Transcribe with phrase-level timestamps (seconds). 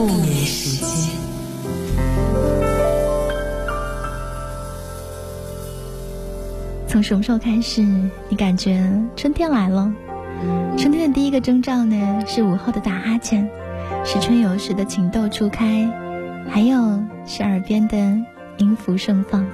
[0.00, 1.10] 不眠时间。
[6.88, 7.82] 从什么时候开始，
[8.30, 9.92] 你感觉春天来了？
[10.78, 13.46] 春天的第一个征兆呢，是午后的打哈欠，
[14.02, 15.86] 是春游时的情窦初开，
[16.48, 17.98] 还有是耳边的
[18.56, 19.44] 音符盛放。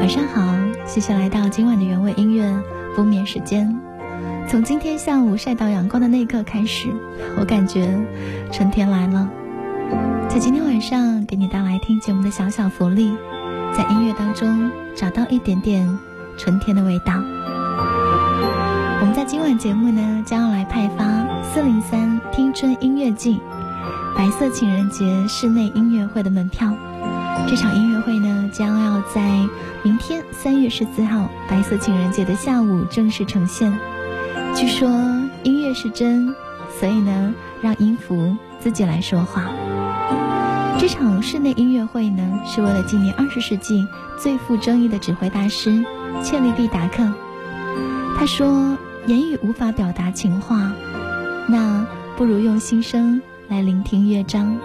[0.00, 2.54] 晚上好，谢谢来到今晚的原味音乐
[2.94, 3.74] 不眠时间。
[4.46, 6.88] 从今天下午晒到阳光的那一刻开始，
[7.38, 7.88] 我感觉
[8.52, 9.28] 春天来了。
[10.28, 13.12] 在今天晚上给你带来听节目的小小福利，
[13.76, 15.98] 在音乐当中找到一点点
[16.36, 17.14] 春天的味道。
[19.00, 23.40] 我们在今晚节目呢，将要来派发四零三听春音乐季
[24.16, 26.72] 白色情人节室内音乐会的门票。
[27.48, 29.20] 这场音乐会呢，将要在
[29.82, 33.72] 明天三月十四号白色情人节的下午正式呈现。
[34.56, 34.88] 据说
[35.42, 36.32] 音乐是真，
[36.78, 39.50] 所以呢，让音符自己来说话。
[40.78, 43.84] 这场室内音乐会呢，是为了纪念二十世纪
[44.16, 45.84] 最富争议的指挥大师
[46.22, 47.12] 切利毕达克。
[48.16, 50.72] 他说：“言语无法表达情话，
[51.48, 51.84] 那
[52.16, 54.56] 不如用心声来聆听乐章。”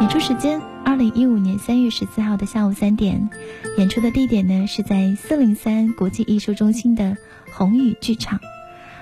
[0.00, 3.28] 演出时间：二零一五年三月十四号的下午三点。
[3.76, 7.18] 演出的地点呢，是在四零三国际艺术中心的
[7.52, 8.40] 宏宇剧场。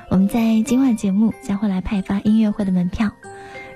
[0.09, 3.11] 我们在今晚节目将会来派发音乐会的门票。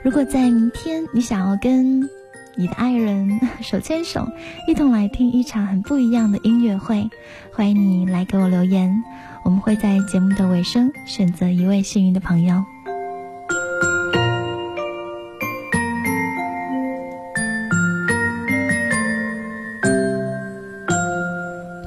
[0.03, 2.09] 如果在明天你想要跟
[2.57, 4.29] 你的爱人手牵手，
[4.69, 7.11] 一同来听一场很不一样的音乐会，
[7.53, 9.03] 欢迎你来给我留言。
[9.45, 12.65] 我们会在节目的尾声选择一位幸运的朋友。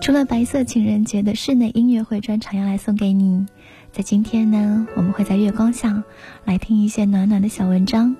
[0.01, 3.45] 除了白色情人节的室内音乐会专场要来送给你。
[3.93, 6.03] 在今天呢，我们会在月光下
[6.45, 8.15] 来听一些暖暖的小文章，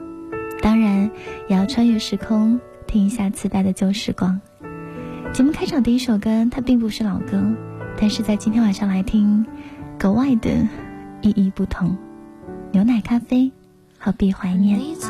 [0.61, 1.09] 当然
[1.47, 4.39] 也要穿越时空听一下磁带的旧时光。
[5.33, 7.55] 节目开场第一首歌，它并不是老歌，
[7.99, 9.47] 但是在今天晚上来听，
[9.97, 10.51] 格外的
[11.23, 11.97] 意义不同。
[12.71, 13.51] 牛奶咖啡，
[13.97, 14.77] 何必怀念？
[14.77, 15.07] 你走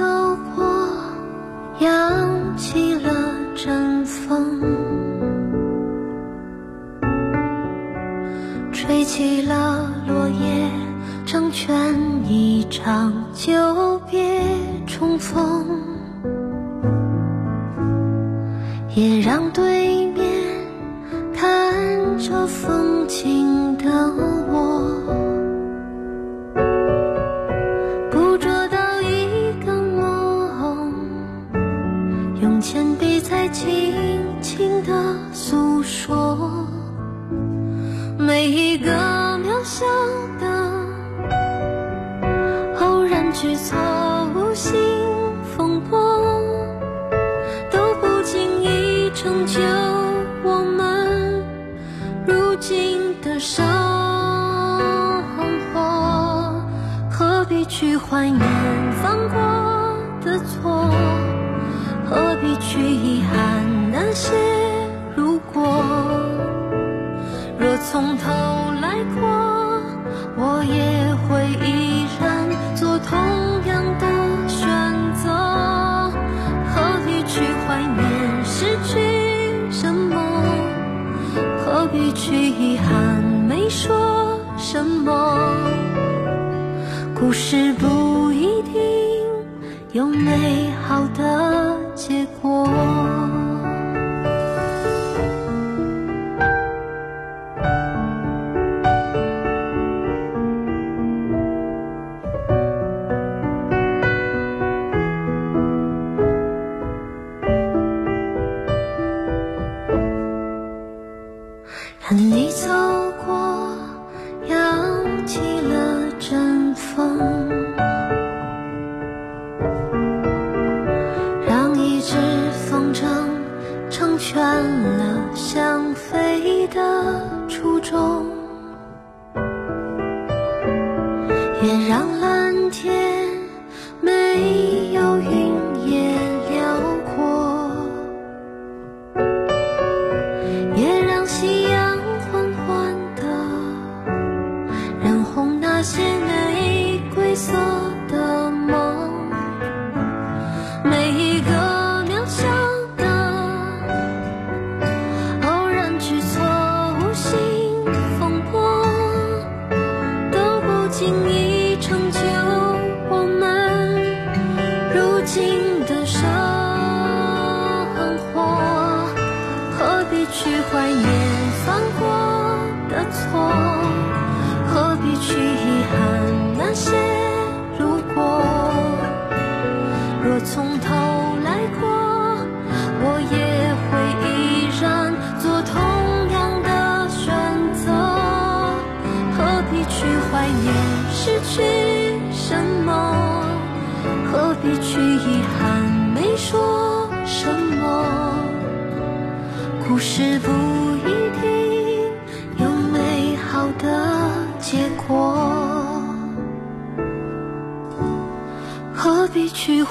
[0.55, 0.89] 过，
[1.81, 3.11] 扬起了
[3.53, 4.61] 阵风，
[8.93, 9.89] 吹起了。
[10.07, 10.69] 落叶
[11.25, 11.75] 成全
[12.29, 14.39] 一场久别
[14.85, 15.65] 重逢，
[18.93, 20.23] 也让对面
[21.33, 23.89] 看着风景的
[24.51, 25.01] 我，
[28.11, 30.93] 捕捉到一个梦，
[32.43, 33.91] 用铅笔在轻
[34.39, 34.93] 轻的
[35.33, 36.62] 诉说
[38.43, 39.63] 每一个渺。
[39.63, 39.85] 小
[40.37, 40.45] 的
[42.81, 43.79] 偶然举措，
[44.35, 44.73] 无心
[45.55, 45.97] 风波，
[47.71, 49.61] 都不经意成就
[50.43, 51.41] 我们
[52.27, 53.65] 如今的生
[55.73, 56.61] 活。
[57.09, 58.41] 何必去怀念
[59.01, 59.39] 犯过
[60.25, 60.89] 的错？
[62.05, 64.35] 何必去遗憾那些
[65.15, 66.02] 如果？
[67.73, 68.29] 若从头
[68.81, 69.81] 来过。
[70.37, 73.17] 我也会依然做同
[73.65, 74.05] 样的
[74.47, 74.69] 选
[75.15, 75.31] 择，
[76.69, 80.15] 何必去怀念失去什么？
[81.65, 85.35] 何必去遗憾没说什么？
[87.19, 88.83] 故事不一定
[89.93, 91.52] 有美好的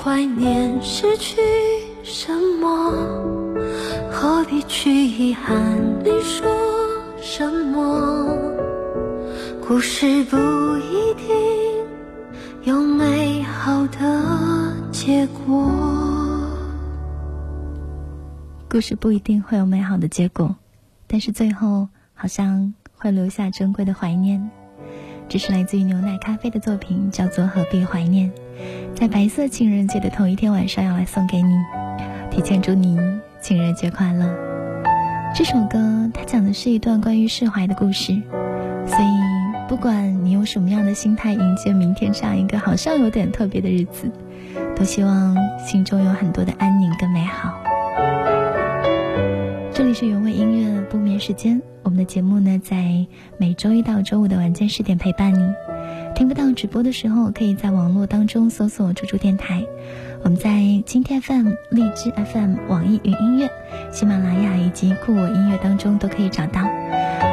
[0.04, 1.40] 怀念失去
[2.02, 2.92] 什么？
[4.10, 5.54] 何必去遗憾
[6.02, 6.44] 你说
[7.20, 8.36] 什么？
[9.64, 10.36] 故事不
[10.78, 11.32] 一定
[12.64, 15.70] 有美好的结果。
[18.68, 20.56] 故事不一定会有美好的结果，
[21.06, 24.50] 但是最后好像会留下珍贵的怀念。
[25.28, 28.28] 这是来自于牛奶咖啡的作品，叫做《何必怀念》。
[28.94, 31.56] 在白色情人节的头一天晚上，要来送给你，
[32.30, 32.98] 提前祝你
[33.40, 34.32] 情人节快乐。
[35.34, 38.12] 这首歌它讲的是一段关于释怀的故事，
[38.86, 44.10] 所以不管你用什么样的心态迎接明天这样一个好像有点特别的日子，
[44.76, 47.61] 都希望心中有很多的安宁跟美好。
[49.74, 53.06] 这里是原味音乐不眠时间，我们的节目呢在
[53.38, 55.54] 每周一到周五的晚间十点陪伴你。
[56.14, 59.64] 听不到直播的时候，可以在网络当中搜索“猪猪电台”。
[60.24, 63.48] 我们在今天 FM、荔枝 FM、网易云音乐、
[63.90, 66.60] 喜马拉雅以及酷我音乐当中都可以找到。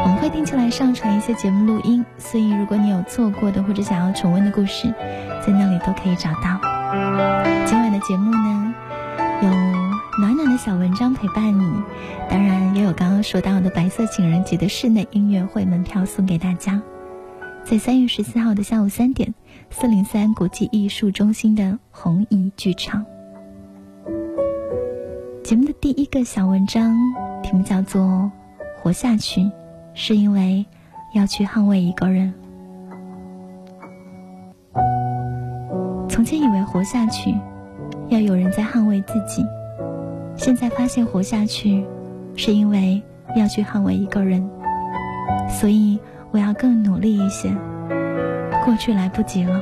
[0.05, 4.87] 我们会定期来上传一些节目录音，所以如果你有错过的或者想要重温的故事，
[5.45, 6.59] 在那里都可以找到。
[7.65, 8.73] 今晚的节目呢，
[9.43, 9.49] 有
[10.17, 11.83] 暖暖的小文章陪伴你，
[12.29, 16.81] 当然也有刚刚说到的白色情人节的室内音乐会门票送给大家。
[17.63, 19.33] 在三月十四号的下午三点，
[19.69, 23.05] 四零三国际艺术中心的红怡剧场。
[25.43, 26.97] 节目的第一个小文章
[27.41, 28.01] 题目叫做
[28.81, 29.41] 《活下去》，
[29.93, 30.65] 是因为
[31.13, 32.33] 要去捍卫一个人。
[36.09, 37.33] 从前以为活下去
[38.09, 39.45] 要有人在捍卫自己，
[40.39, 41.85] 现在发现活下去
[42.35, 42.99] 是因为
[43.35, 44.49] 要去捍卫一个人，
[45.47, 45.99] 所以。
[46.31, 47.49] 我要更努力一些。
[48.63, 49.59] 过去来不及了，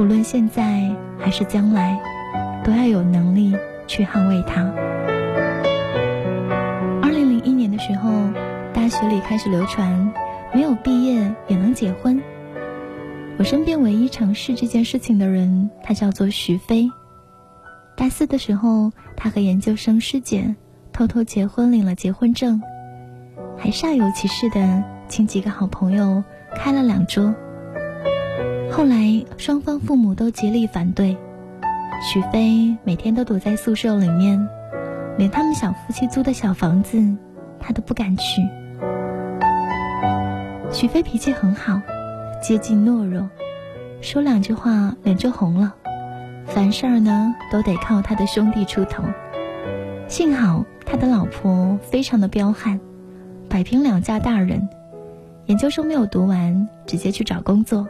[0.00, 2.00] 无论现在还是将来，
[2.64, 3.54] 都要有能力
[3.86, 4.62] 去捍卫它。
[7.00, 8.10] 二零零一年的时候，
[8.74, 10.12] 大学里开始流传
[10.52, 12.20] 没有毕业也能结婚。
[13.38, 16.90] 我身边唯一尝试这件事情的人，他叫做徐飞。
[17.96, 20.56] 大四的时候，他和研究生师姐
[20.92, 22.60] 偷偷结婚，领了结婚证，
[23.56, 24.84] 还煞有其事的。
[25.08, 26.24] 请几个好朋友
[26.54, 27.34] 开了两桌，
[28.70, 31.18] 后来双方父母都极力反对，
[32.02, 34.48] 许飞每天都躲在宿舍里面，
[35.18, 37.14] 连他们小夫妻租的小房子
[37.60, 38.40] 他都不敢去。
[40.70, 41.78] 许飞脾气很好，
[42.42, 43.28] 接近懦弱，
[44.00, 45.74] 说两句话脸就红了，
[46.54, 49.02] 凡事儿呢都得靠他的兄弟出头。
[50.06, 52.78] 幸好他的老婆非常的彪悍，
[53.48, 54.68] 摆平两家大人。
[55.46, 57.88] 研究生没有读完，直接去找工作，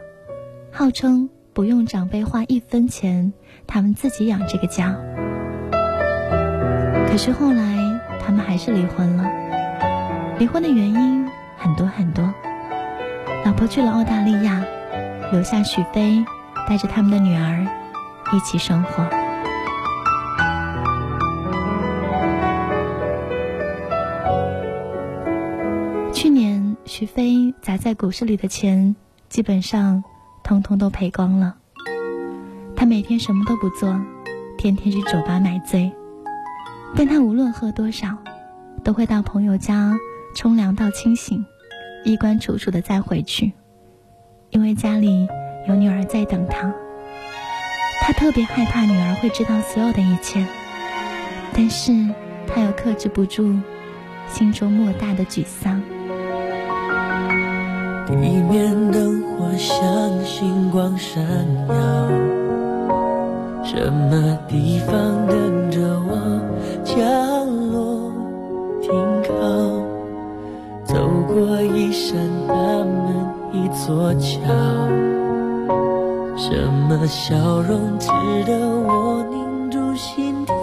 [0.71, 3.33] 号称不用长辈花一分钱，
[3.67, 4.95] 他们自己养这个家。
[7.09, 7.77] 可是后来
[8.19, 9.29] 他们还是离婚了，
[10.39, 12.33] 离婚的原因很多很多。
[13.45, 14.63] 老婆去了澳大利亚，
[15.31, 16.25] 留下许飞
[16.67, 17.67] 带着他们的女儿
[18.35, 19.07] 一起生活。
[26.85, 28.95] 许飞砸在股市里的钱，
[29.27, 30.03] 基本上
[30.43, 31.55] 通通都赔光了。
[32.75, 33.99] 他每天什么都不做，
[34.57, 35.91] 天天去酒吧买醉。
[36.95, 38.15] 但他无论喝多少，
[38.83, 39.97] 都会到朋友家
[40.35, 41.43] 冲凉到清醒，
[42.05, 43.53] 衣冠楚楚的再回去，
[44.51, 45.27] 因为家里
[45.67, 46.71] 有女儿在等他。
[48.05, 50.45] 他特别害怕女儿会知道所有的一切，
[51.53, 51.93] 但是
[52.45, 53.55] 他又克制不住
[54.27, 55.81] 心中莫大的沮丧。
[58.05, 59.81] 地面灯火像
[60.25, 61.23] 星光闪
[61.69, 62.09] 耀，
[63.63, 66.41] 什么地方等着我
[66.83, 68.11] 降落
[68.81, 68.91] 停
[69.23, 69.33] 靠？
[70.83, 72.17] 走过一扇
[72.49, 74.41] 大门，一座桥，
[76.35, 76.51] 什
[76.89, 78.09] 么笑容值
[78.45, 80.53] 得我凝住心跳。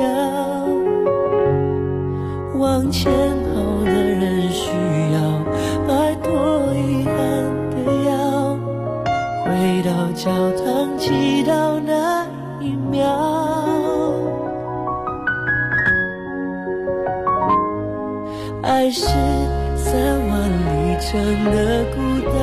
[2.58, 4.70] 往前跑的人需
[5.14, 5.20] 要
[5.86, 7.14] 摆脱遗憾
[7.70, 7.76] 的
[8.10, 8.58] 药，
[9.44, 9.48] 回
[9.82, 12.26] 到教堂祈祷那
[12.60, 13.06] 一秒。
[18.62, 19.06] 爱是
[19.74, 19.94] 三
[20.28, 21.10] 万里程
[21.46, 21.96] 的孤
[22.28, 22.34] 单，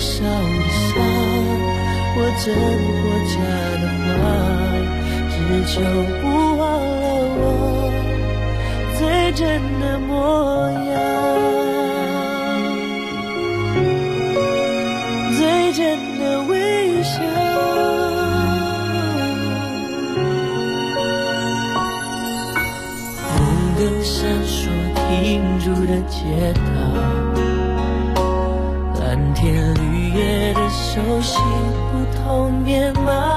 [0.00, 0.32] 多少的
[0.80, 0.96] 伤。
[2.12, 3.34] 或真或假
[3.80, 3.84] 的
[4.20, 4.24] 话，
[5.30, 5.34] 只
[5.66, 5.72] 求
[6.20, 6.24] 不
[6.58, 7.04] 忘了
[7.36, 7.42] 我
[8.98, 9.00] 最
[9.32, 9.40] 真
[9.78, 10.10] 的模
[10.90, 10.92] 样，
[15.38, 15.40] 最
[15.72, 15.78] 真
[16.18, 16.52] 的微
[17.02, 17.12] 笑。
[23.22, 23.28] 红
[23.78, 24.10] 灯闪
[24.44, 24.58] 烁
[24.94, 25.08] 停
[25.60, 26.18] 住的街
[26.54, 26.60] 道。
[30.92, 31.38] 熟悉
[31.92, 33.29] 不同面貌，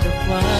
[0.00, 0.55] 的话，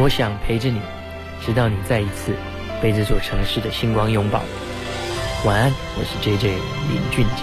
[0.00, 0.80] 我想陪着你，
[1.44, 2.32] 直到你再一次
[2.80, 4.40] 被这座城市的星光拥抱。
[5.44, 6.50] 晚安，我是 J J
[6.88, 7.42] 林俊杰。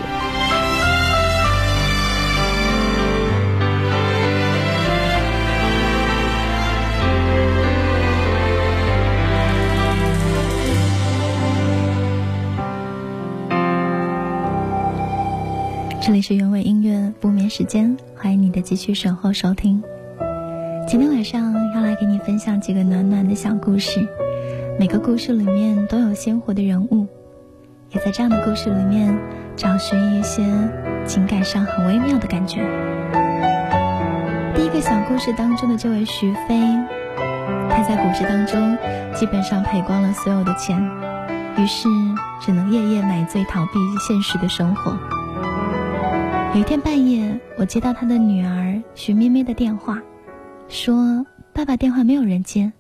[16.02, 19.84] 这里是原味音乐不眠时间，欢迎你的继续守候收听。
[20.88, 24.08] 今天晚上要来给你分享几个暖暖的小故事，
[24.78, 27.08] 每个故事里面都有鲜活的人物，
[27.92, 29.18] 也在这样的故事里面
[29.56, 30.44] 找寻一些
[31.08, 32.62] 情感上很微妙的感觉。
[34.56, 36.62] 第一个小故事当中的这位徐飞，
[37.72, 38.78] 他在股市当中
[39.16, 40.80] 基本上赔光了所有的钱，
[41.58, 41.90] 于是
[42.40, 43.72] 只能夜夜买醉逃避
[44.08, 44.96] 现实的生活。
[46.54, 50.00] 有一天半夜，我接到他的女儿徐咩咩的电话，
[50.68, 52.72] 说爸爸电话没有人接。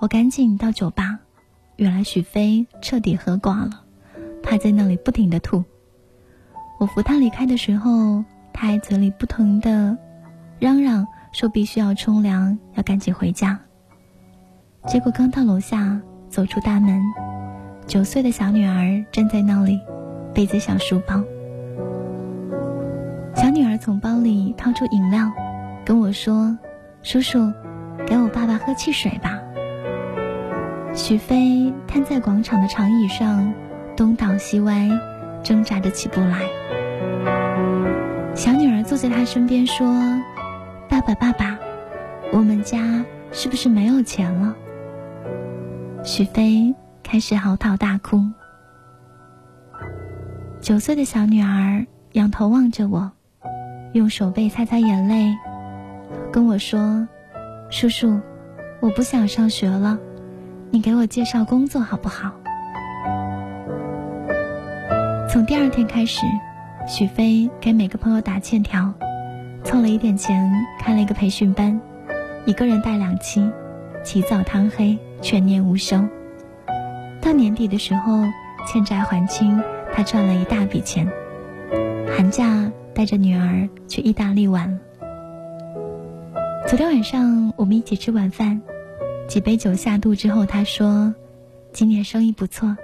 [0.00, 1.18] 我赶紧到酒吧，
[1.76, 3.82] 原来许飞彻底喝挂了，
[4.42, 5.62] 趴在那里不停的吐。
[6.78, 9.96] 我扶他离开的时候，他还嘴里不停的
[10.58, 13.58] 嚷嚷说必须要冲凉，要赶紧回家。
[14.86, 17.02] 结果刚到楼下，走出大门，
[17.86, 19.78] 九岁的小女儿站在那里，
[20.34, 21.22] 背着小书包。
[23.36, 25.30] 小女儿从包里掏出饮料，
[25.84, 26.56] 跟我说
[27.02, 27.52] ：“叔叔，
[28.06, 29.40] 给我爸爸喝汽水吧。”
[30.94, 33.52] 许飞瘫在广场的长椅上，
[33.96, 34.88] 东倒西歪，
[35.42, 36.40] 挣扎着起不来。
[38.34, 39.86] 小女儿坐在他身边说
[40.88, 41.58] ：“爸爸，爸爸，
[42.32, 44.54] 我们家是不是没有钱了？”
[46.04, 48.20] 许飞开始嚎啕大哭。
[50.60, 53.12] 九岁的小女儿仰头望着我，
[53.92, 55.34] 用手背擦擦眼泪，
[56.32, 57.06] 跟我说
[57.70, 58.20] ：“叔叔，
[58.80, 59.98] 我不想上学了。”
[60.72, 62.32] 你给我介绍工作好不好？
[65.28, 66.24] 从第二天开始，
[66.86, 68.92] 许飞给每个朋友打欠条，
[69.64, 70.48] 凑了一点钱
[70.78, 71.80] 开了一个培训班，
[72.46, 73.50] 一个人带两期，
[74.04, 76.00] 起早贪黑，全年无休。
[77.20, 78.22] 到年底的时候，
[78.64, 79.60] 欠债还清，
[79.92, 81.10] 他赚了一大笔钱。
[82.16, 84.78] 寒假带着女儿去意大利玩。
[86.68, 88.60] 昨天晚上我们一起吃晚饭。
[89.26, 91.14] 几杯酒下肚之后，他说
[91.72, 92.76] ：“今年生意不错，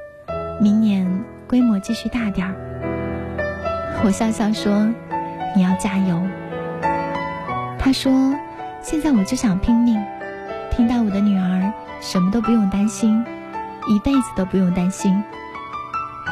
[0.61, 2.55] 明年规模继续大点儿。”
[4.05, 4.89] 我笑笑说
[5.55, 6.21] ：“你要加油。”
[7.79, 8.35] 他说
[8.83, 10.03] ：“现在我就想拼命，
[10.71, 13.25] 听到我的女儿什么都不用担心，
[13.89, 15.23] 一辈子都不用担心，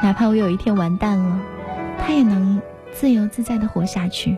[0.03, 1.41] 哪怕我有一天完蛋了，
[1.99, 2.61] 她也能
[2.93, 4.37] 自由自在的活下去，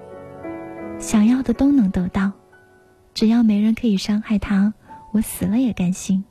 [0.99, 2.33] 想要的都能得到，
[3.17, 4.75] 只要没人可以伤害他。”
[5.13, 6.23] 我死了也甘心。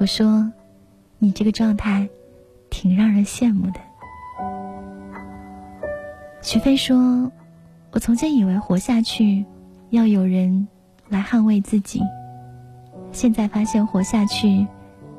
[0.00, 0.50] 我说
[1.20, 2.08] ：“你这个状态，
[2.70, 3.80] 挺让人羡慕的。”
[6.40, 7.30] 徐飞说
[7.92, 9.44] ：“我从前以为活下去，
[9.90, 10.66] 要有人
[11.10, 12.00] 来捍卫自己，
[13.12, 14.66] 现在发现活下去，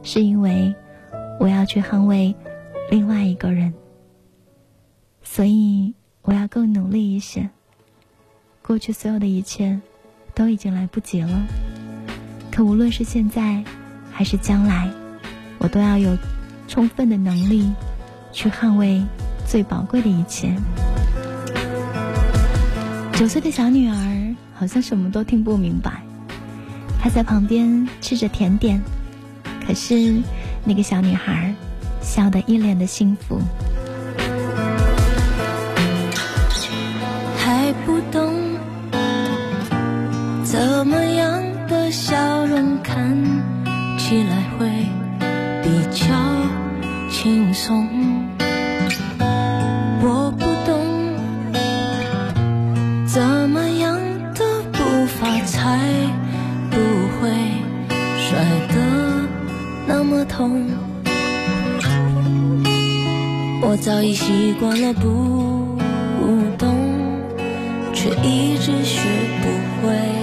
[0.01, 0.73] 是因为
[1.39, 2.35] 我要去捍卫
[2.89, 3.71] 另外一个人。
[5.21, 5.93] 所以
[6.23, 7.47] 我要更努力一些。
[8.63, 9.79] 过去所有的一切，
[10.39, 11.45] 都已经来不及了。”
[12.49, 13.61] 可无论是现在，
[14.09, 14.89] 还是将来，
[15.57, 16.17] 我都要有
[16.65, 17.69] 充分的能力，
[18.31, 19.03] 去捍卫
[19.45, 20.55] 最宝贵的一切。
[23.13, 26.01] 九岁的小女儿好像什么都听不明白，
[27.01, 28.81] 她在旁边吃着甜点，
[29.67, 30.21] 可是
[30.63, 31.53] 那个小女孩
[32.01, 33.41] 笑得一脸的幸福。
[40.51, 41.91] 怎么样的。
[41.91, 43.17] 笑容看
[43.97, 44.69] 起来会
[45.63, 46.05] 比较
[47.09, 47.87] 轻松。
[50.01, 50.71] 我不懂
[53.07, 53.99] 怎么样
[54.35, 55.79] 的步伐才
[56.69, 56.77] 不
[57.17, 57.31] 会
[58.19, 58.75] 摔得
[59.87, 60.67] 那么痛。
[63.63, 65.77] 我早已习惯了不
[66.57, 66.75] 懂，
[67.93, 69.01] 却一直学
[69.41, 70.18] 不会。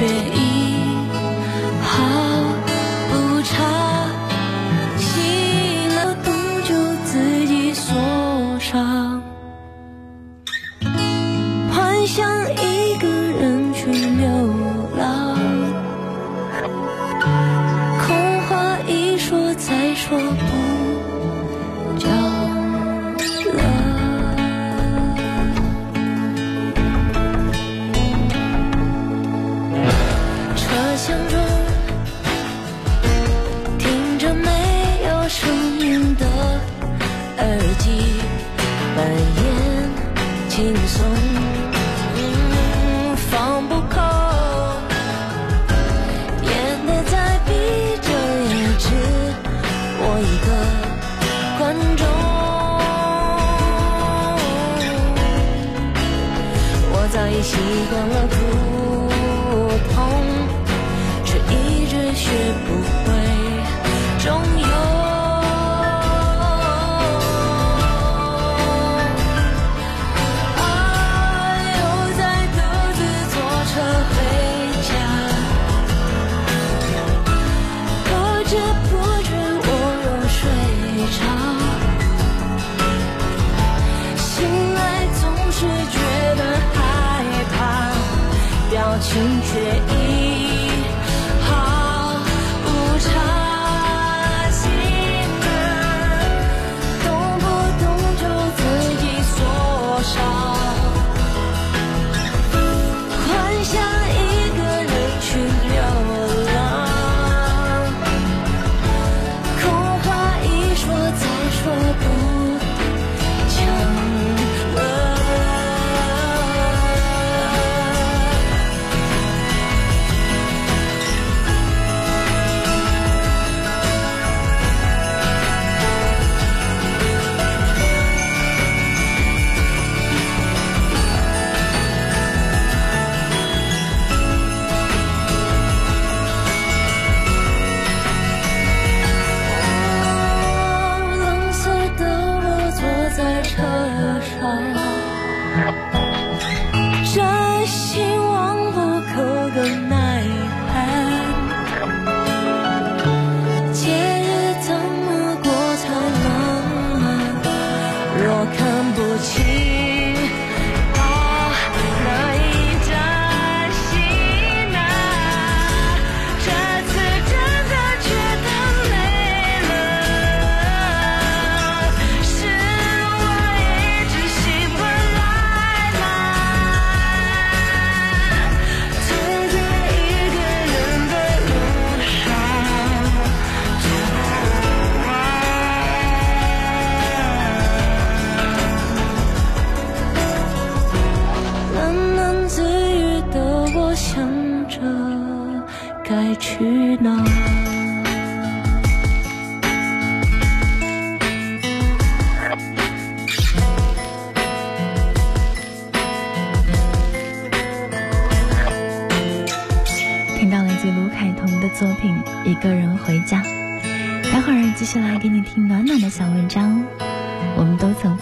[0.00, 0.29] 习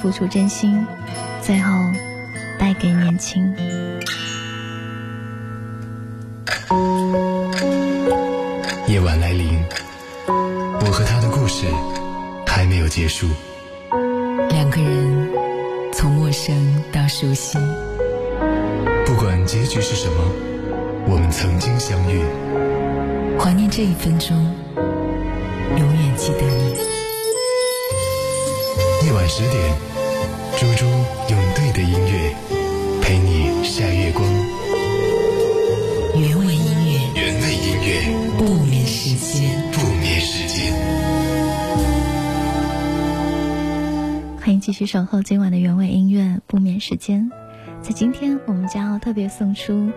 [0.01, 0.87] 付出真心，
[1.43, 1.73] 最后
[2.59, 3.53] 败给年轻。
[8.87, 9.59] 夜晚来临，
[10.29, 11.67] 我和他的故事
[12.47, 13.29] 还没有结束。
[14.51, 15.29] 两个人
[15.93, 17.59] 从陌生到熟悉，
[19.05, 20.15] 不管结局是什么，
[21.07, 22.23] 我们曾经相遇。
[23.39, 24.37] 怀念这一分钟，
[25.77, 26.98] 永远记得你。
[29.09, 29.55] 夜晚十点。
[30.59, 30.85] 猪猪
[31.31, 32.35] 用对的音乐
[33.01, 34.23] 陪你晒月光，
[36.15, 40.75] 原味音乐，原味音乐，不眠时间，不眠时间。
[44.43, 47.31] 欢迎继续守候今晚的原味音乐不眠时间。
[47.81, 49.91] 在今天，我们将要特别送出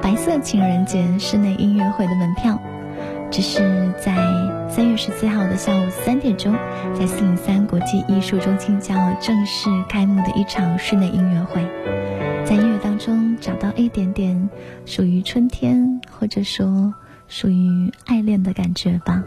[0.00, 2.58] 白色情人节室内音乐会的门票。
[3.30, 4.14] 这是在
[4.74, 6.54] 三月十四号的下午三点钟，
[6.98, 11.62] 在四零三国际艺术中心将要正式开幕的一场室内音乐会，
[12.46, 14.48] 在音乐当中找到一点点
[14.86, 16.94] 属于春天，或者说
[17.28, 19.22] 属于爱恋的感觉吧。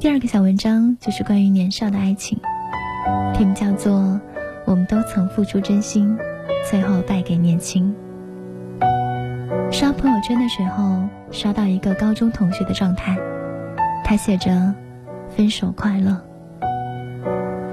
[0.00, 2.36] 第二个小文章就是关于年少的爱情，
[3.34, 3.92] 题目叫做
[4.64, 6.18] 《我们都曾付出真心，
[6.68, 7.94] 最后败给年轻》。
[9.70, 13.16] 刷朋友圈的时候，刷到一个高中同学的状态，
[14.04, 14.74] 他写着
[15.36, 16.20] “分手快乐”。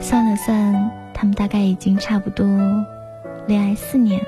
[0.02, 2.46] 算了算，他们大概已经差不多
[3.48, 4.22] 恋爱四年。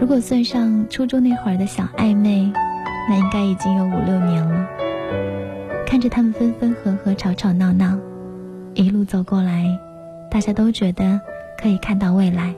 [0.00, 2.52] 如果算上初中那会儿的小暧昧，
[3.08, 4.68] 那应该已经有五六年了。
[5.84, 7.98] 看着他们分分合合、吵吵闹闹，
[8.74, 9.64] 一路走过来，
[10.30, 11.20] 大家都觉得
[11.60, 12.54] 可以看到未来。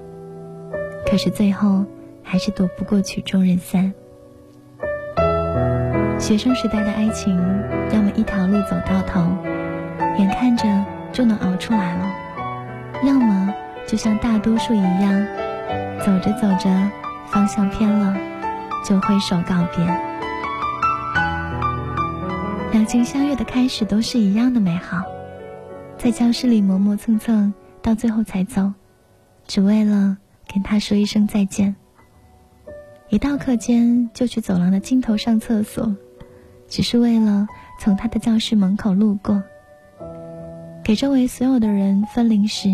[1.08, 1.86] 可是最后，
[2.22, 3.94] 还是躲不过曲终人散。
[6.20, 7.34] 学生时代的爱情，
[7.92, 9.20] 要么一条路走到头，
[10.18, 10.64] 眼看着
[11.12, 12.04] 就能熬出来了；
[13.04, 13.52] 要么
[13.88, 15.26] 就像大多数一样，
[16.04, 16.70] 走着走着
[17.26, 18.14] 方向偏了，
[18.84, 19.84] 就挥手告别。
[22.70, 25.02] 两情相悦的开始都是一样的美好，
[25.96, 27.52] 在教室里磨磨蹭蹭，
[27.82, 28.74] 到最后才走，
[29.46, 30.18] 只为了
[30.52, 31.74] 跟他说一声再见。
[33.08, 35.96] 一到课间就去走廊的尽头上厕所，
[36.70, 37.46] 只是为了
[37.78, 39.42] 从他的教室门口路过。
[40.82, 42.70] 给周围所有的人分零食，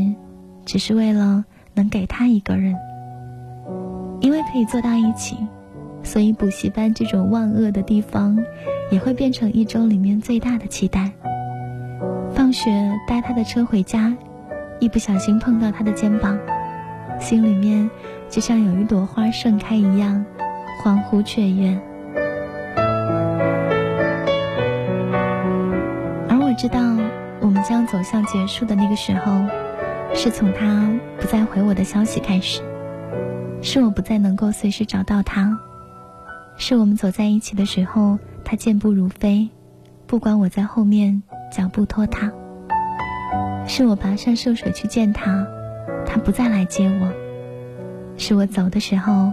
[0.65, 2.77] 只是为了能给他一个人。
[4.21, 5.37] 因为可以坐到一起，
[6.03, 8.39] 所以补习班这种万恶的地方，
[8.91, 11.11] 也会变成一周里面最大的期待。
[12.33, 12.71] 放学
[13.09, 14.15] 搭他的车回家，
[14.79, 16.39] 一不小心碰到他的肩膀，
[17.19, 17.91] 心里面
[18.29, 20.25] 就像有一朵花盛开一样，
[20.83, 21.79] 欢呼雀跃。
[27.69, 29.45] 将走向结束的那个时候，
[30.15, 32.63] 是从他不再回我的消息开始。
[33.61, 35.59] 是我不再能够随时找到他，
[36.57, 39.49] 是我们走在一起的时候，他健步如飞，
[40.07, 42.31] 不管我在后面脚步拖沓。
[43.67, 45.45] 是我跋山涉水去见他，
[46.07, 47.09] 他不再来接我。
[48.17, 49.33] 是我走的时候，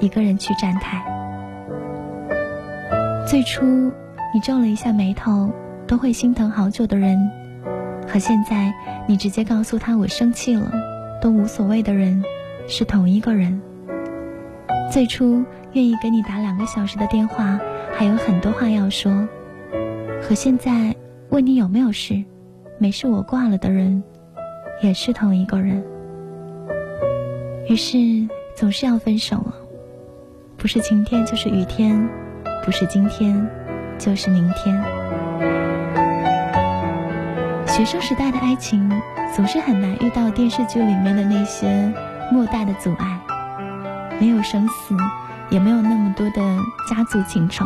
[0.00, 1.02] 一个人去站台。
[3.26, 3.64] 最初
[4.34, 5.50] 你皱了一下眉头，
[5.86, 7.30] 都会心疼好久的人，
[8.12, 8.74] 和现在
[9.06, 10.72] 你直接告诉他我生气了，
[11.22, 12.22] 都无所谓的人，
[12.66, 13.60] 是同一个人。
[14.90, 15.44] 最初
[15.74, 17.60] 愿意给你打两个小时的电话，
[17.96, 19.28] 还有很多话要说，
[20.20, 20.94] 和现在
[21.28, 22.24] 问你有没有事，
[22.78, 24.02] 没事我挂了的人，
[24.82, 25.80] 也是同一个人。
[27.68, 27.96] 于是
[28.56, 29.54] 总是要分手了，
[30.56, 32.08] 不是晴天就是雨天，
[32.64, 33.48] 不是今天
[33.98, 34.99] 就是明天。
[37.80, 38.92] 学生时代的爱情
[39.34, 41.90] 总是很难遇到电视剧里面的那些
[42.30, 43.18] 莫大的阻碍。
[44.20, 44.94] 没有生死，
[45.48, 46.58] 也没有那么多的
[46.90, 47.64] 家族情仇，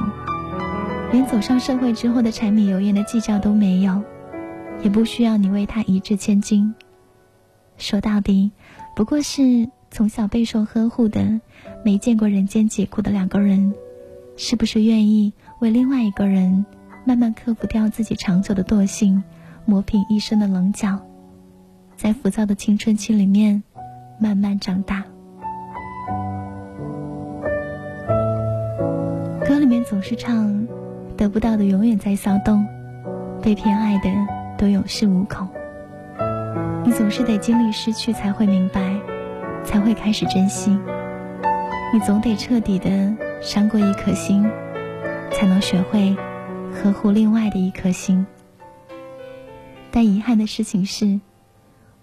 [1.11, 4.05] 连走上社会之后的柴米油盐的计较都没有，
[4.85, 6.77] 也不需要你为他一掷千金。
[7.77, 8.53] 说到底，
[8.95, 11.41] 不过是从小备受呵护的、
[11.85, 13.75] 没见过人间疾苦的两个人，
[14.37, 16.65] 是不是愿意为另外一个人
[17.05, 19.25] 慢慢克服掉自己长久的惰性，
[19.67, 20.99] 磨平一生的棱角，
[21.97, 23.63] 在浮躁的青春期里面
[24.19, 25.03] 慢慢长大。
[29.47, 30.67] 歌里面总是唱，
[31.17, 32.67] 得不到的永远在骚动，
[33.43, 34.11] 被偏爱的
[34.59, 35.49] 都有恃无恐。
[36.85, 38.95] 你总是得经历失去才会明白，
[39.65, 40.79] 才会开始珍惜。
[41.93, 44.47] 你总得彻底的伤过一颗心，
[45.33, 46.15] 才能学会
[46.73, 48.27] 呵护另外的一颗心。
[49.97, 51.21] 但遗憾的事情是，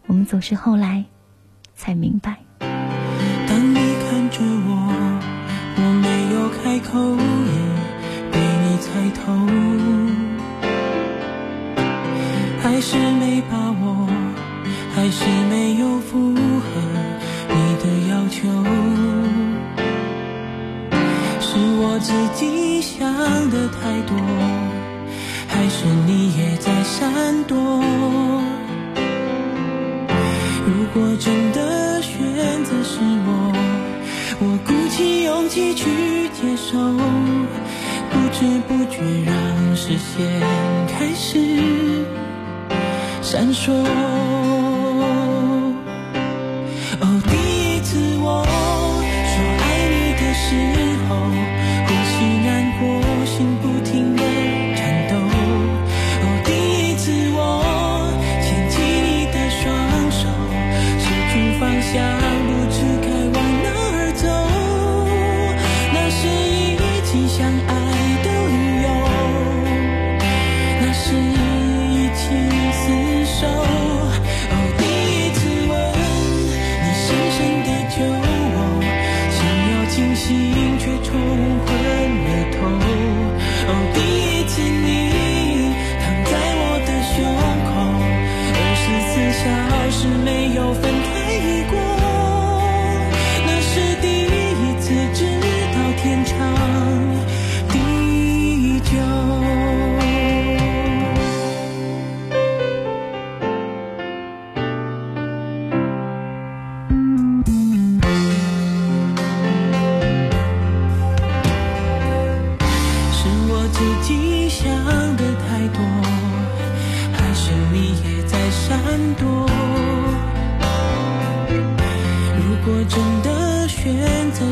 [0.08, 1.04] 我们总是后来
[1.76, 2.38] 才明白。
[2.62, 4.72] 当你看着我，
[5.76, 6.98] 我没有开口。
[7.52, 7.54] 已
[8.32, 8.88] 被你猜
[9.20, 9.20] 透，
[12.62, 14.08] 还是没把握，
[14.96, 16.70] 还是没有符合
[17.50, 18.48] 你的要求，
[21.42, 23.04] 是我自己想
[23.50, 24.16] 的太多，
[25.74, 27.58] 是你也在闪躲？
[30.68, 32.20] 如果真的选
[32.66, 33.54] 择是我，
[34.42, 36.78] 我鼓起勇气去接受。
[38.12, 39.34] 不知不觉，让
[39.76, 40.42] 视线
[40.90, 42.06] 开始
[43.22, 43.72] 闪烁。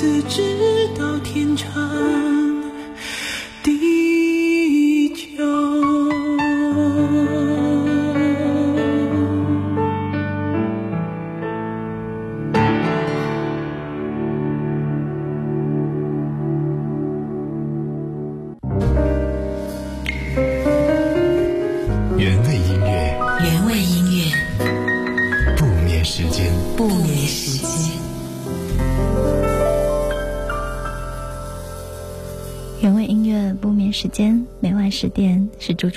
[0.00, 2.27] 自知道天长。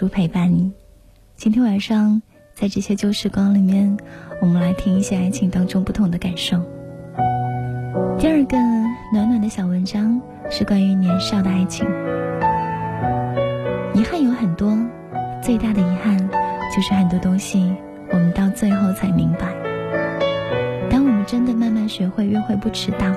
[0.02, 0.72] 点是猪猪陪伴你。
[1.36, 2.22] 今天晚上，
[2.56, 3.96] 在这些旧时光里面，
[4.42, 6.58] 我们来听一些爱情当中不同的感受。
[8.18, 8.58] 第二个
[9.14, 11.86] 暖暖的小文章是关于年少的爱情。
[13.94, 14.76] 遗憾有很多，
[15.42, 16.18] 最大的遗憾
[16.76, 17.72] 就是很多东西
[18.12, 19.54] 我们到最后才明白。
[20.90, 23.12] 当我们真的慢慢学会约会不迟到，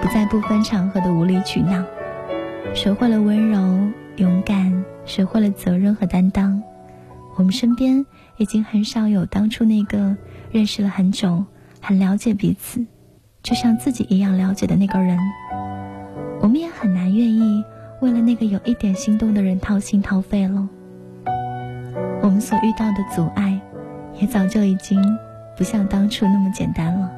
[0.00, 1.84] 不再不分场合的无理取闹。
[2.74, 3.58] 学会了温柔、
[4.16, 6.62] 勇敢，学会了责任和担当。
[7.36, 8.04] 我们身边
[8.36, 10.14] 已经很少有当初那个
[10.50, 11.42] 认识了很久、
[11.80, 12.84] 很了解彼此，
[13.42, 15.18] 就像自己一样了解的那个人。
[16.40, 17.64] 我们也很难愿意
[18.02, 20.68] 为了那个有一点心动的人掏心掏肺了。
[22.22, 23.58] 我们所遇到的阻碍，
[24.20, 25.00] 也早就已经
[25.56, 27.10] 不像当初那么简单了。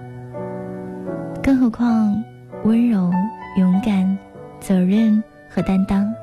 [1.42, 2.22] 更何况，
[2.64, 3.10] 温柔、
[3.56, 4.16] 勇敢、
[4.60, 5.20] 责任。
[5.50, 6.14] 和担当，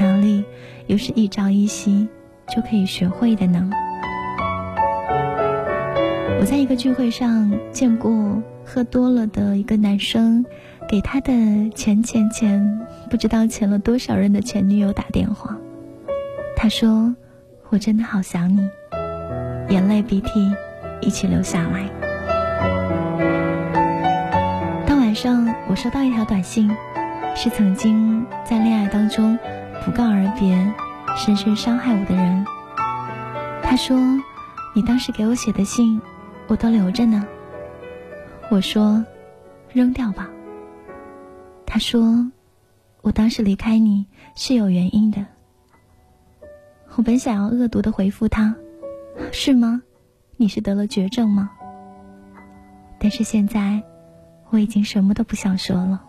[0.00, 0.42] 哪里
[0.86, 2.08] 又是一朝一夕
[2.48, 3.68] 就可以学会的呢？
[6.40, 10.42] 我在一个聚会上见过喝多了的一个男生，
[10.88, 11.32] 给他的
[11.74, 15.54] 前前前不知道前了多少任的前女友打电话。
[16.56, 17.14] 他说
[17.68, 18.66] ：“我真的好想你。”
[19.68, 20.50] 眼泪鼻涕
[21.02, 21.86] 一起流下来。
[24.86, 26.74] 到晚上，我收到一条短信。
[27.32, 29.38] 是曾经在恋爱当中
[29.84, 30.56] 不告而别、
[31.16, 32.44] 深深伤害我的人。
[33.62, 33.96] 他说
[34.74, 36.00] ：“你当时给我写的信，
[36.48, 37.26] 我都留着呢。”
[38.50, 39.04] 我说
[39.72, 40.28] ：“扔掉吧。”
[41.64, 42.30] 他说
[43.02, 45.24] ：“我当时离开你是有原因的。”
[46.96, 48.54] 我本想要恶毒的回复他
[49.32, 49.80] ：“是吗？
[50.36, 51.50] 你是得了绝症吗？”
[52.98, 53.80] 但是现在，
[54.50, 56.02] 我已经什么都不想说了。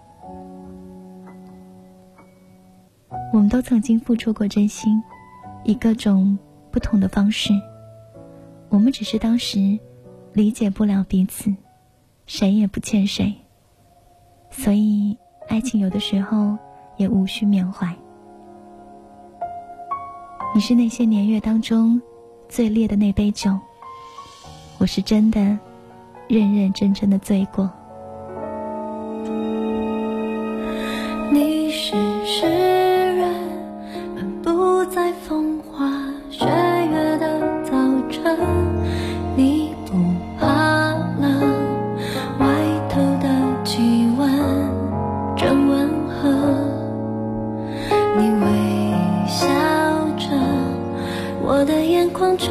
[3.32, 5.02] 我们都曾经付出过真心，
[5.64, 6.38] 以各种
[6.70, 7.54] 不同的方式。
[8.68, 9.80] 我们只是当时
[10.34, 11.54] 理解不了彼此，
[12.26, 13.34] 谁也不欠谁，
[14.50, 15.18] 所以
[15.48, 16.58] 爱情有的时候
[16.98, 17.96] 也无需缅怀。
[20.54, 22.02] 你是那些年月当中
[22.50, 23.58] 最烈的那杯酒，
[24.78, 25.40] 我是真的
[26.28, 27.72] 认认真真的醉过。
[51.54, 52.48] 我的眼眶却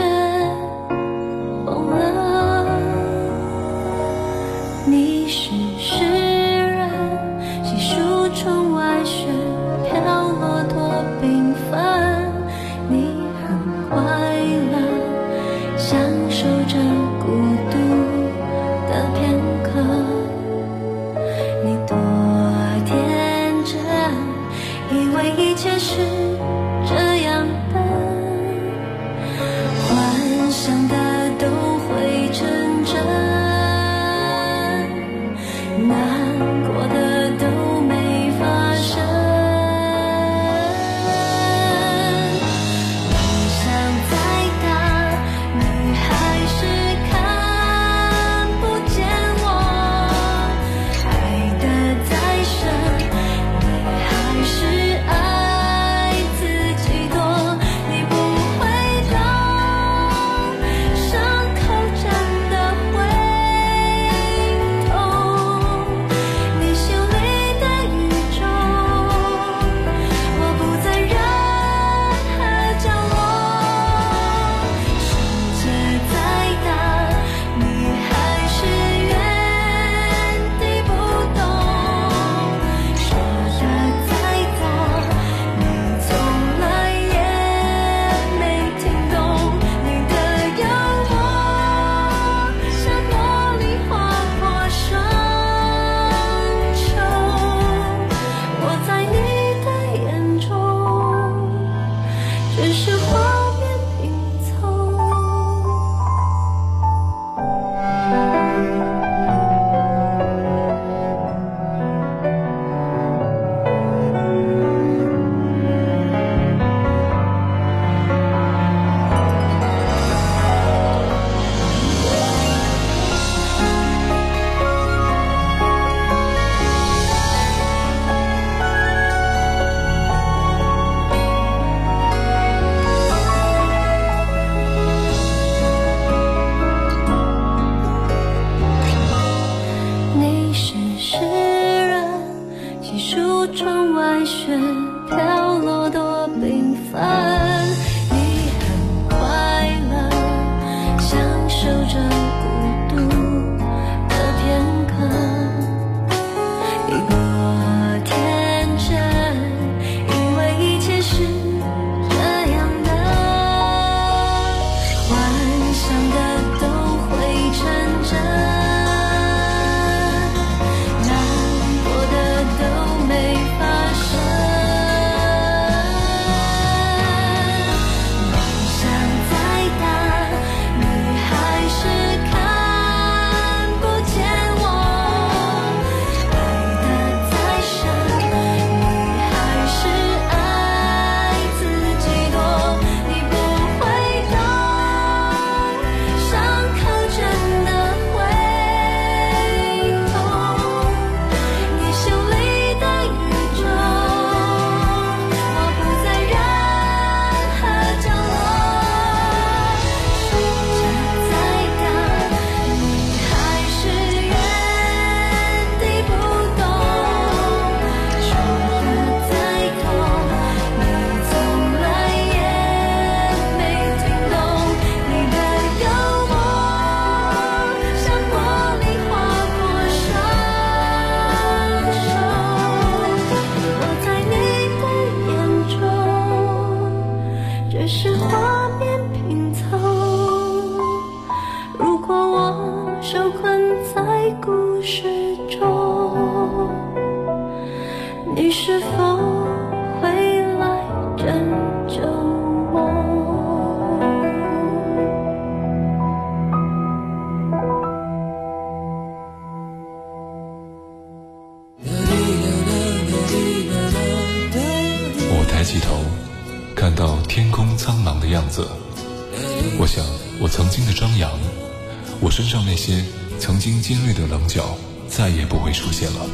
[273.91, 274.79] 尖锐的棱角
[275.09, 276.25] 再也不会出现了。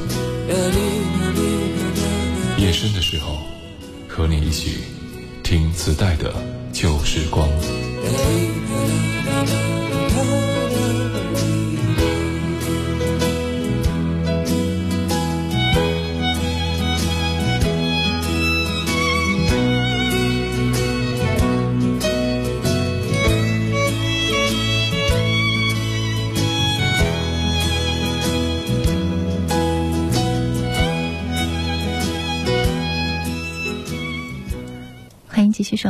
[2.58, 3.38] 夜深的时候，
[4.06, 4.80] 和你一起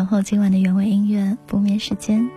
[0.07, 2.31] 守候今晚的原味音乐不眠时间，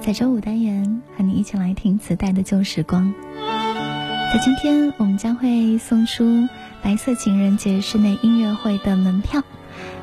[0.00, 3.12] 在周五单元和你一起来听磁带的旧时光。
[4.32, 6.48] 在今天，我们将会送出
[6.80, 9.42] 白色情人节室内音乐会的门票。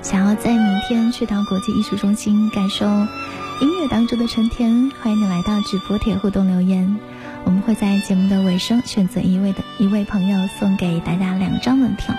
[0.02, 6.98] 想要在明天去到国际艺术中心感受音乐当中的春天，欢迎你来到直播贴互动留言。
[7.46, 12.14] 我们会在节目的尾声选择一位的一位朋友送给大家两张门票。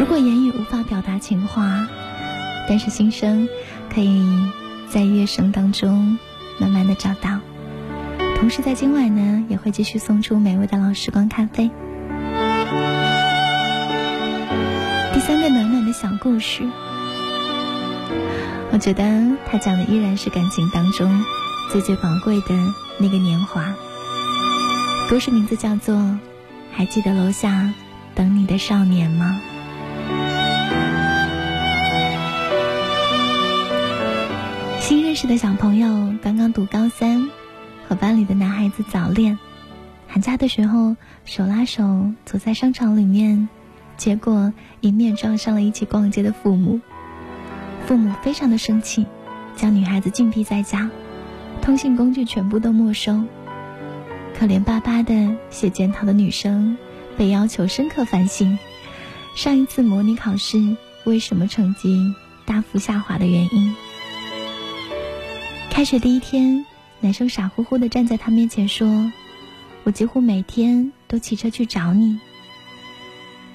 [0.00, 1.86] 如果言语无法表达情话，
[2.68, 3.48] 但是心声
[3.92, 4.24] 可以
[4.88, 6.18] 在乐声当中
[6.58, 7.40] 慢慢的找到。
[8.36, 11.70] 同时，在今晚呢，也会继续送出美味的老时光咖啡。
[15.12, 16.62] 第三个暖暖的小故事，
[18.72, 21.22] 我觉得他讲的依然是感情当中
[21.70, 22.54] 最最宝贵的
[22.98, 23.74] 那个年华。
[25.10, 25.94] 故事名字叫做
[26.72, 27.74] 《还记得楼下
[28.14, 29.40] 等你的少年吗》。
[34.90, 37.30] 新认识的小朋友刚刚读高三。
[37.86, 39.38] 和班里的男孩子早恋，
[40.08, 43.48] 寒假的时候手拉手走在商场里面，
[43.96, 46.80] 结果迎面撞上了一起逛街的父母。
[47.86, 49.06] 父母非常的生气，
[49.54, 50.90] 将女孩子禁闭在家，
[51.62, 53.22] 通信工具全部都没收。
[54.36, 56.76] 可怜巴巴的写检讨的女生，
[57.16, 58.58] 被要求深刻反省
[59.36, 62.12] 上一次模拟考试为什么成绩
[62.44, 63.72] 大幅下滑的原因。
[65.70, 66.66] 开学第一天。
[67.02, 69.10] 男生傻乎乎的站在他面前说
[69.84, 72.20] ：“我几乎每天都骑车去找你。”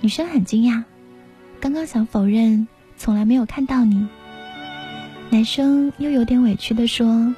[0.02, 0.84] 女生很惊讶，
[1.60, 4.08] 刚刚想否认从来没有看到你。
[5.30, 7.36] 男生又有点委屈的说：“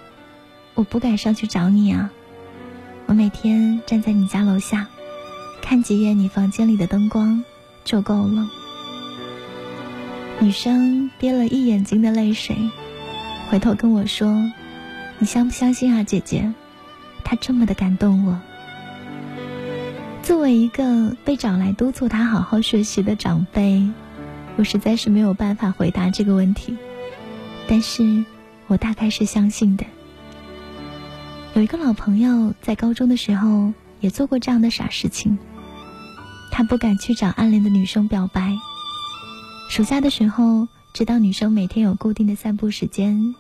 [0.76, 2.10] 我不敢上去找你啊，
[3.08, 4.88] 我每天站在你家楼下，
[5.62, 7.44] 看几眼你房间里的灯光
[7.84, 8.50] 就够了。”
[10.40, 12.56] 女生憋了一眼睛的泪水，
[13.50, 14.50] 回头跟我说。
[15.20, 16.54] 你相不相信啊，姐姐？
[17.24, 18.40] 他这么的感动我。
[20.22, 23.90] 作为一个被找来督促他好好学习的长辈，
[24.58, 26.78] 我实在是没有办法回答这个问题。
[27.68, 28.26] 但是
[28.68, 29.86] 我大概是相信的。
[31.54, 35.38] 有一个老朋友在高中的时候也做过这样的傻事情。
[36.52, 38.56] 他不敢去找暗恋的女生表白。
[39.70, 43.36] 暑假的时候，知道女生每天有固定的散步时间。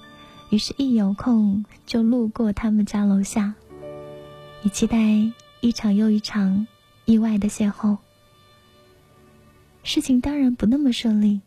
[0.50, 3.54] 于是，一有空就路过他们家楼下，
[4.64, 4.98] 以期待
[5.60, 6.66] 一场又一场
[7.04, 7.98] 意外的邂逅。
[9.84, 11.42] 事情当然不那么顺利，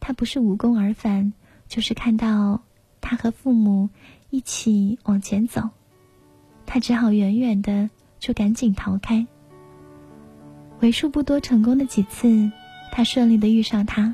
[0.00, 1.32] 他不是无功而返，
[1.68, 2.60] 就是看到
[3.00, 3.88] 他和父母
[4.30, 5.70] 一起往前走，
[6.66, 9.24] 他只好远远的就赶紧逃开。
[10.80, 12.50] 为数不多成功的几次，
[12.90, 14.12] 他顺利的遇上他，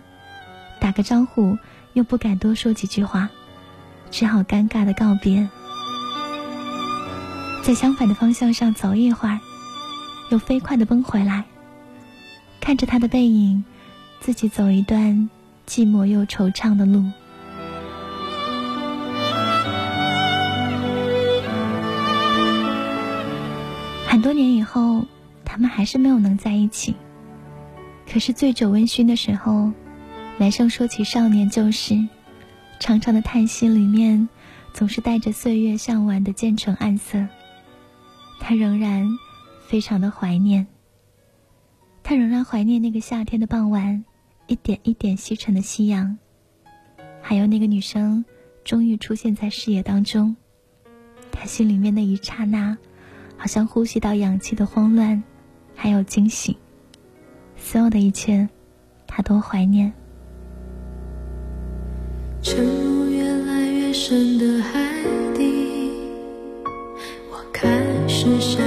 [0.79, 1.57] 打个招呼
[1.95, 3.31] 又不敢多说几句话。
[4.11, 5.49] 只好尴尬的告别，
[7.63, 9.39] 在相反的方向上走一会儿，
[10.31, 11.45] 又飞快的奔回来。
[12.61, 13.65] 看着他的背影，
[14.21, 15.31] 自己走一段
[15.67, 17.05] 寂寞又惆怅的路。
[24.07, 25.05] 很多年以后，
[25.45, 26.95] 他们还是没有能在一起。
[28.13, 29.71] 可是醉酒温醺的时候，
[30.37, 31.97] 男生说起少年旧事。
[32.81, 34.27] 长长的叹息里面，
[34.73, 37.25] 总是带着岁月向晚的渐成暗色。
[38.41, 39.07] 他仍然
[39.69, 40.67] 非常的怀念，
[42.03, 44.03] 他仍然怀念那个夏天的傍晚，
[44.47, 46.17] 一点一点西沉的夕阳，
[47.21, 48.25] 还有那个女生
[48.65, 50.35] 终于出现在视野当中。
[51.31, 52.77] 他心里面那一刹那，
[53.37, 55.23] 好像呼吸到氧气的慌乱，
[55.77, 56.57] 还有惊喜。
[57.59, 58.49] 所有的一切，
[59.07, 59.93] 他都怀念。
[62.43, 64.81] 沉入越来越深的海
[65.35, 65.91] 底，
[67.31, 67.69] 我开
[68.09, 68.63] 始想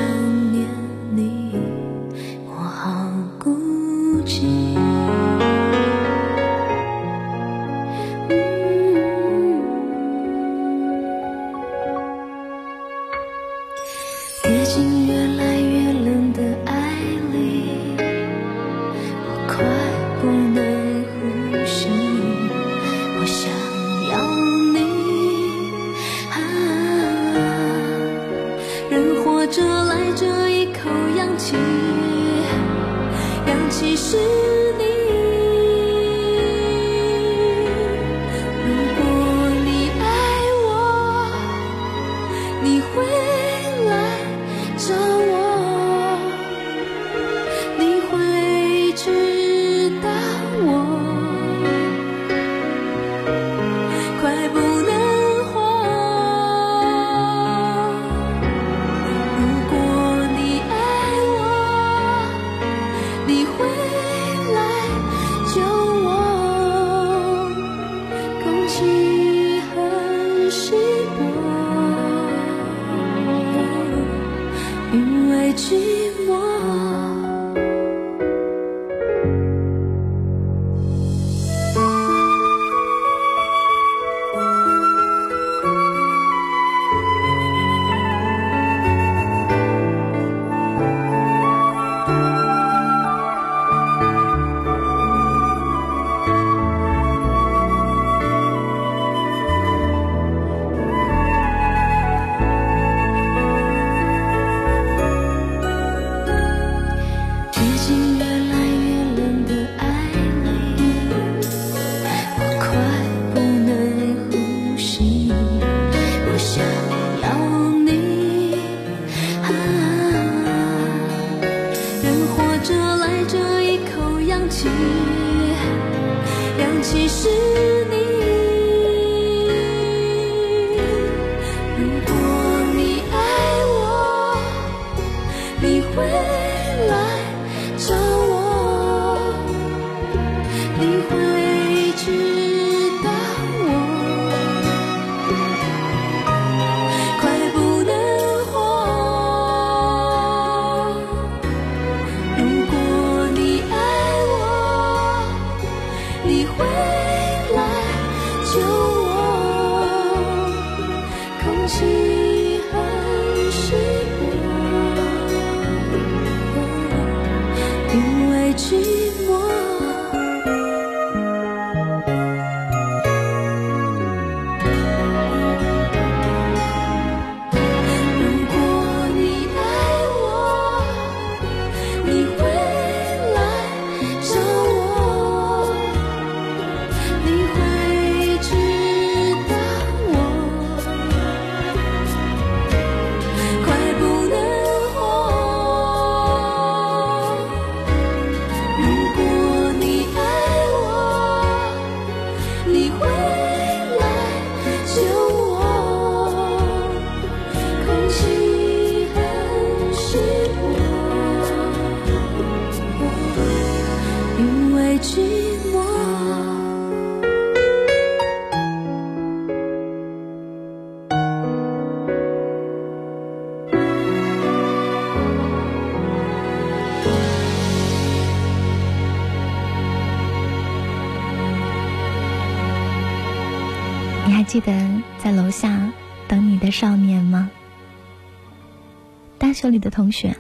[239.63, 240.35] 这里的同学，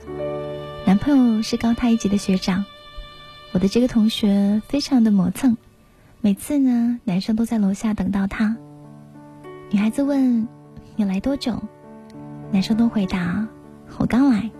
[0.85, 2.65] 男朋友是高他一级的学长。
[3.53, 5.55] 我的这个同学非常的磨蹭，
[6.19, 8.57] 每次呢，男生都在楼下等到他。
[9.71, 10.49] 女孩子问
[10.97, 11.63] ：“你来多久？”
[12.51, 13.47] 男生都回答
[13.97, 14.51] ：“我刚来。”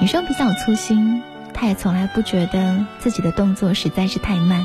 [0.00, 1.20] 女生比较粗心，
[1.52, 4.64] 她也从来不觉得自己的动作实在是太慢。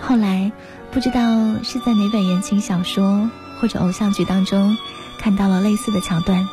[0.00, 0.52] 后来
[0.90, 4.78] 不知道是在哪本言情小说或者偶像剧当中
[5.18, 6.48] 看到了类似的桥段，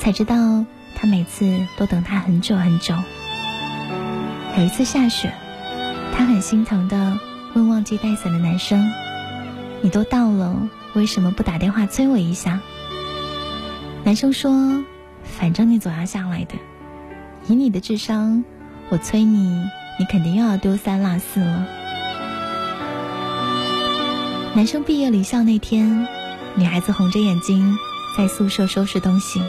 [0.00, 0.64] 才知道
[0.96, 2.94] 他每次都等他很久很久。
[4.56, 5.34] 有一次下雪，
[6.16, 7.18] 他很心疼的
[7.54, 8.90] 问忘记带伞的男生
[9.82, 10.56] ：“你都到了，
[10.94, 12.60] 为什么不打电话催我一下？”
[14.02, 14.82] 男生说
[15.22, 16.54] ：“反正你总要下来的，
[17.46, 18.42] 以你的智商，
[18.88, 19.62] 我催你，
[19.98, 21.66] 你肯定又要丢三落四了。”
[24.56, 26.08] 男生毕业离校那天，
[26.54, 27.76] 女孩子红着眼睛
[28.16, 29.42] 在宿舍收拾东西，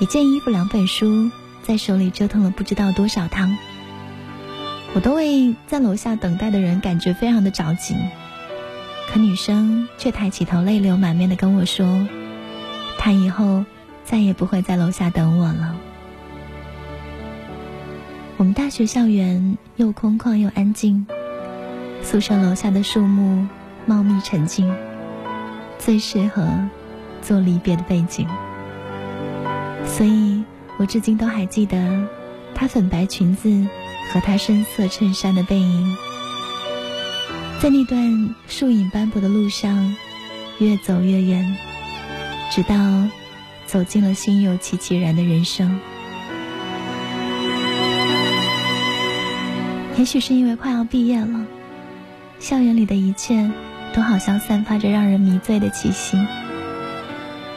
[0.00, 1.30] 一件衣服、两本书
[1.62, 3.56] 在手里折腾了不知道多少趟。
[4.94, 7.96] 我都为在楼下等待的人感觉非常的着急，
[9.10, 12.06] 可女生却抬起头，泪流满面的跟我说
[12.96, 13.64] ：“她以后
[14.04, 15.74] 再也不会在楼下等我了。”
[18.38, 21.06] 我们大学校园又空旷又安静，
[22.02, 23.48] 宿舍楼下的树木
[23.84, 24.72] 茂密沉静，
[25.78, 26.46] 最适合
[27.20, 28.28] 做离别的背景。
[29.88, 30.44] 所以
[30.76, 32.06] 我至今都还记得
[32.54, 33.66] 她粉白裙子
[34.12, 35.96] 和她深色衬衫的背影，
[37.60, 39.94] 在那段树影斑驳的路上，
[40.58, 41.56] 越走越远，
[42.50, 42.76] 直到
[43.66, 45.80] 走进了心有戚戚然的人生。
[49.96, 51.44] 也许是因为快要毕业了，
[52.38, 53.50] 校园里的一切
[53.92, 56.16] 都好像散发着让人迷醉的气息。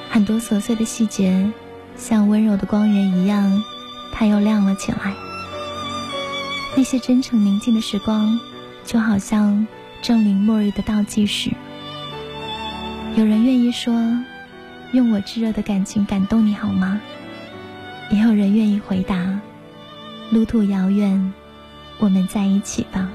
[0.09, 1.47] 很多琐碎的细节，
[2.01, 3.63] 像温柔的光源一样，
[4.11, 5.13] 它又亮了起来。
[6.75, 8.39] 那些真诚宁静的时光，
[8.83, 9.67] 就好像
[10.01, 11.51] 正临末日的倒计时。
[13.15, 13.93] 有人愿意说
[14.93, 16.99] ：“用我炙热的感情感动你好吗？”
[18.09, 19.39] 也有人愿意回答
[20.31, 21.33] ：“路途遥远。”
[21.99, 23.07] 我们在一起吧。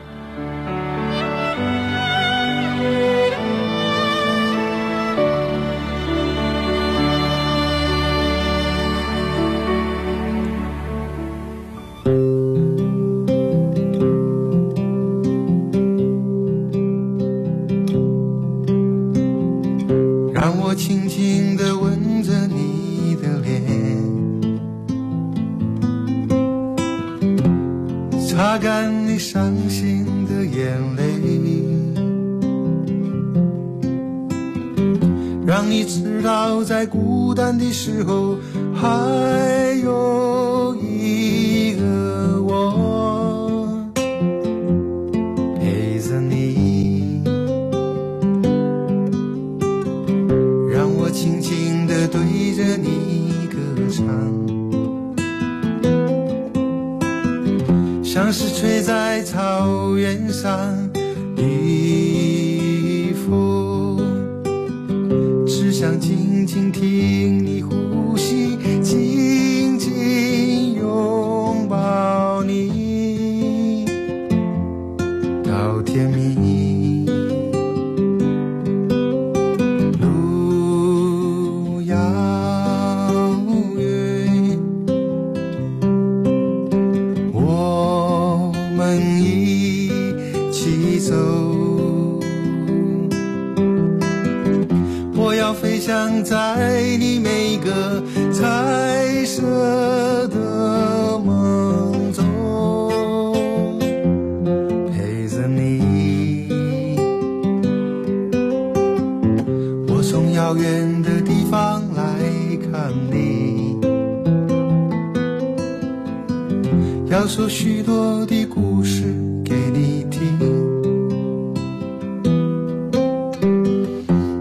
[117.08, 119.02] 要说许多的故事
[119.44, 120.20] 给你听。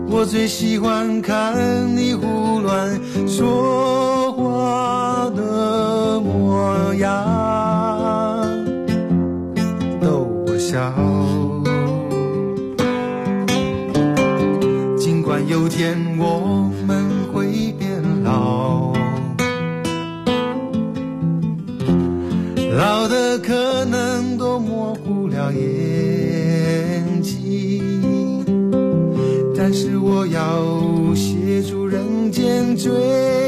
[0.10, 3.85] 我最喜欢看你胡乱说
[30.18, 33.45] 我要写出人间最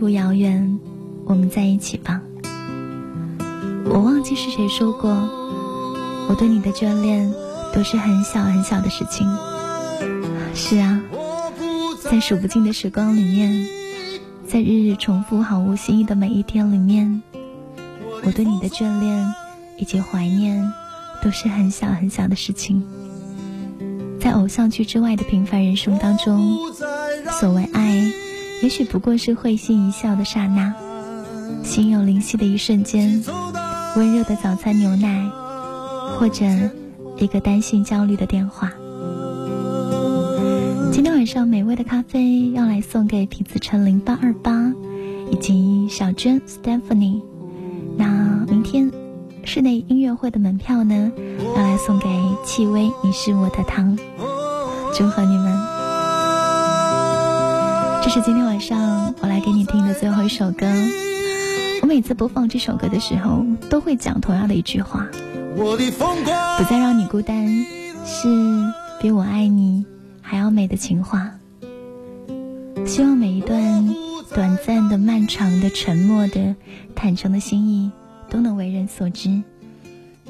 [0.00, 0.80] 途遥远，
[1.26, 2.22] 我们在一起吧。
[3.84, 5.10] 我忘记是谁说过，
[6.26, 7.30] 我对你的眷恋
[7.74, 9.28] 都是很小很小的事情。
[10.54, 11.02] 是啊，
[12.02, 13.66] 在数不尽的时光里面，
[14.46, 17.22] 在日日重复毫无新意的每一天里面，
[18.24, 19.34] 我对你的眷恋
[19.76, 20.72] 以及怀念
[21.22, 22.82] 都是很小很小的事情。
[24.18, 26.56] 在偶像剧之外的平凡人生当中，
[27.38, 28.10] 所谓爱，
[28.62, 30.74] 也许不过是会心一笑的刹那，
[31.64, 33.24] 心有灵犀的一瞬间，
[33.96, 35.30] 温热的早餐牛奶，
[36.18, 36.44] 或者
[37.16, 38.70] 一个担心焦虑的电话。
[40.92, 44.70] 今天晚上美味的咖啡要来送给皮子陈零八二八，
[45.30, 47.22] 以及小娟 Stephanie。
[47.96, 48.90] 那明天
[49.42, 51.10] 室内音乐会的门票呢，
[51.56, 52.06] 要来送给
[52.44, 53.96] 戚薇，你是我的糖。
[54.92, 55.69] 祝贺你们！
[58.02, 60.66] 这是今天晚上我来给你听的最后一首歌。
[61.82, 65.06] 我每次播放这首歌的时候，都会讲同样的一句话：
[65.54, 67.46] 我的疯狂不再让你孤单，
[68.06, 68.28] 是
[69.00, 69.84] 比我爱你
[70.22, 71.30] 还要美的情话。
[72.86, 73.94] 希望每一段
[74.34, 76.56] 短暂的、漫长的、沉默的、
[76.94, 77.92] 坦诚的心意，
[78.30, 79.42] 都能为人所知，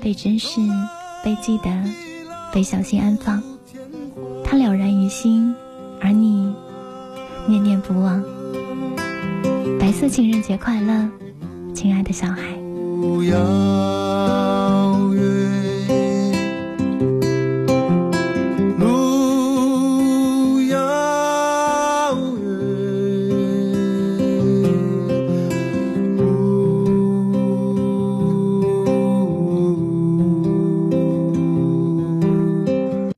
[0.02, 0.60] 被珍视，
[1.24, 1.70] 被记得，
[2.52, 3.42] 被小心安放。
[4.44, 5.54] 他了然于心，
[6.00, 6.52] 而你
[7.46, 8.22] 念念不忘。
[9.78, 11.08] 白色情人节快乐，
[11.74, 12.42] 亲爱的小孩。